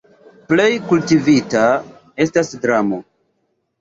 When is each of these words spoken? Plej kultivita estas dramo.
Plej 0.53 0.69
kultivita 0.93 1.67
estas 2.27 2.51
dramo. 2.65 3.03